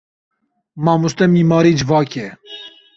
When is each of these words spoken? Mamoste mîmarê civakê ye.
Mamoste 0.83 1.25
mîmarê 1.33 1.71
civakê 1.79 2.15
ye. 2.23 2.27